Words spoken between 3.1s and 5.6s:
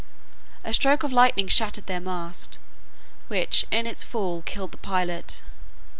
which in its fall killed the pilot.